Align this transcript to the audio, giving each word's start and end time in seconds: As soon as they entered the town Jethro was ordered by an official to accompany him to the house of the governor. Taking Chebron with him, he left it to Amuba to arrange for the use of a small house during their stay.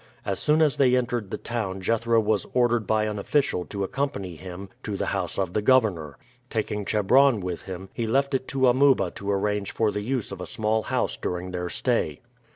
As 0.25 0.39
soon 0.39 0.63
as 0.63 0.77
they 0.77 0.95
entered 0.95 1.29
the 1.29 1.37
town 1.37 1.79
Jethro 1.79 2.19
was 2.19 2.47
ordered 2.55 2.87
by 2.87 3.03
an 3.03 3.19
official 3.19 3.65
to 3.65 3.83
accompany 3.83 4.35
him 4.35 4.69
to 4.81 4.97
the 4.97 5.05
house 5.13 5.37
of 5.37 5.53
the 5.53 5.61
governor. 5.61 6.17
Taking 6.49 6.85
Chebron 6.85 7.39
with 7.39 7.61
him, 7.61 7.87
he 7.93 8.07
left 8.07 8.33
it 8.33 8.47
to 8.47 8.67
Amuba 8.67 9.11
to 9.11 9.29
arrange 9.31 9.71
for 9.71 9.91
the 9.91 10.01
use 10.01 10.31
of 10.31 10.41
a 10.41 10.47
small 10.47 10.81
house 10.81 11.17
during 11.17 11.51
their 11.51 11.69
stay. 11.69 12.19